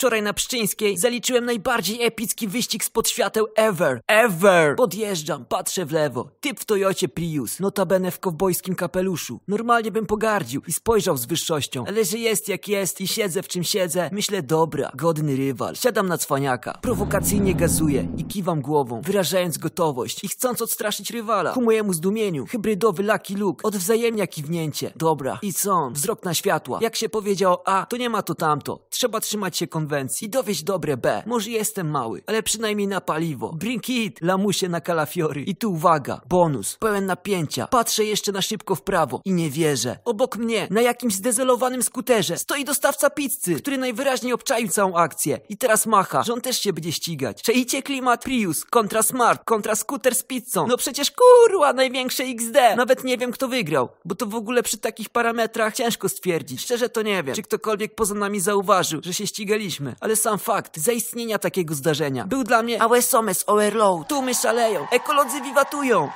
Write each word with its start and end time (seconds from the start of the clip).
Wczoraj 0.00 0.22
na 0.22 0.32
Pszczyńskiej 0.32 0.98
zaliczyłem 0.98 1.44
najbardziej 1.44 2.02
epicki 2.02 2.48
wyścig 2.48 2.84
spod 2.84 3.08
świateł 3.08 3.46
ever. 3.56 4.00
Ever! 4.06 4.76
Podjeżdżam, 4.76 5.44
patrzę 5.44 5.86
w 5.86 5.92
lewo. 5.92 6.30
Typ 6.40 6.60
w 6.60 6.64
Toyocie 6.64 7.08
Prius, 7.08 7.60
notabene 7.60 8.10
w 8.10 8.20
kowbojskim 8.20 8.74
kapeluszu. 8.74 9.40
Normalnie 9.48 9.92
bym 9.92 10.06
pogardził 10.06 10.62
i 10.66 10.72
spojrzał 10.72 11.16
z 11.16 11.26
wyższością. 11.26 11.84
Ale 11.88 12.04
że 12.04 12.18
jest 12.18 12.48
jak 12.48 12.68
jest 12.68 13.00
i 13.00 13.08
siedzę 13.08 13.42
w 13.42 13.48
czym 13.48 13.64
siedzę, 13.64 14.10
myślę 14.12 14.42
dobra, 14.42 14.92
godny 14.94 15.36
rywal. 15.36 15.76
Siadam 15.76 16.08
na 16.08 16.18
cwaniaka. 16.18 16.78
Prowokacyjnie 16.82 17.54
gazuję 17.54 18.08
i 18.16 18.24
kiwam 18.24 18.60
głową, 18.62 19.00
wyrażając 19.00 19.58
gotowość 19.58 20.24
i 20.24 20.28
chcąc 20.28 20.62
odstraszyć 20.62 21.10
rywala. 21.10 21.52
Ku 21.52 21.62
mojemu 21.62 21.92
zdumieniu, 21.92 22.46
hybrydowy 22.46 23.02
Lucky 23.02 23.34
Luke 23.34 23.62
odwzajemnia 23.62 24.26
kiwnięcie. 24.26 24.92
Dobra, 24.96 25.38
i 25.42 25.52
co? 25.52 25.90
Wzrok 25.90 26.24
na 26.24 26.34
światła. 26.34 26.78
Jak 26.82 26.96
się 26.96 27.08
powiedział 27.08 27.56
A, 27.64 27.86
to 27.86 27.96
nie 27.96 28.10
ma 28.10 28.22
to 28.22 28.34
tamto. 28.34 28.86
Trzeba 28.90 29.20
trzymać 29.20 29.56
się 29.56 29.66
konwencji 29.66 29.89
i 30.22 30.28
dowieść 30.28 30.62
dobre 30.62 30.96
B. 30.96 31.22
Może 31.26 31.50
jestem 31.50 31.90
mały, 31.90 32.22
ale 32.26 32.42
przynajmniej 32.42 32.88
na 32.88 33.00
paliwo. 33.00 33.52
Bring 33.52 33.88
it, 33.88 34.20
lamusie 34.20 34.68
na 34.68 34.80
kalafiory. 34.80 35.42
I 35.42 35.56
tu 35.56 35.72
uwaga, 35.72 36.20
bonus, 36.28 36.76
pełen 36.80 37.06
napięcia. 37.06 37.66
Patrzę 37.66 38.04
jeszcze 38.04 38.32
na 38.32 38.42
szybko 38.42 38.74
w 38.74 38.82
prawo 38.82 39.20
i 39.24 39.32
nie 39.32 39.50
wierzę. 39.50 39.98
Obok 40.04 40.36
mnie, 40.36 40.66
na 40.70 40.80
jakimś 40.80 41.14
zdezelowanym 41.14 41.82
skuterze, 41.82 42.38
stoi 42.38 42.64
dostawca 42.64 43.10
pizzy, 43.10 43.54
który 43.54 43.78
najwyraźniej 43.78 44.32
obczaił 44.32 44.68
całą 44.68 44.96
akcję. 44.96 45.40
I 45.48 45.56
teraz 45.56 45.86
macha, 45.86 46.22
że 46.22 46.32
on 46.32 46.40
też 46.40 46.60
się 46.60 46.72
będzie 46.72 46.92
ścigać. 46.92 47.42
Czajcie 47.42 47.82
klimat 47.82 48.24
Prius 48.24 48.64
kontra 48.64 49.02
Smart 49.02 49.44
kontra 49.44 49.74
skuter 49.74 50.14
z 50.14 50.22
pizzą. 50.22 50.66
No 50.66 50.76
przecież 50.76 51.10
kurwa, 51.10 51.72
największe 51.72 52.24
XD. 52.24 52.56
Nawet 52.76 53.04
nie 53.04 53.18
wiem 53.18 53.32
kto 53.32 53.48
wygrał, 53.48 53.88
bo 54.04 54.14
to 54.14 54.26
w 54.26 54.34
ogóle 54.34 54.62
przy 54.62 54.78
takich 54.78 55.08
parametrach 55.08 55.74
ciężko 55.74 56.08
stwierdzić. 56.08 56.60
Szczerze 56.60 56.88
to 56.88 57.02
nie 57.02 57.22
wiem, 57.22 57.34
czy 57.34 57.42
ktokolwiek 57.42 57.94
poza 57.94 58.14
nami 58.14 58.40
zauważył, 58.40 59.00
że 59.04 59.14
się 59.14 59.26
ścigaliśmy. 59.26 59.79
Ale 60.00 60.16
sam 60.16 60.38
fakt 60.38 60.78
zaistnienia 60.78 61.38
takiego 61.38 61.74
zdarzenia 61.74 62.26
był 62.26 62.44
dla 62.44 62.62
mnie 62.62 62.82
Ałe 62.82 63.02
somes 63.02 63.44
overload. 63.46 64.08
Tłumy 64.08 64.34
szaleją, 64.34 64.86
ekolodzy 64.92 65.40
wiwatują. 65.40 66.10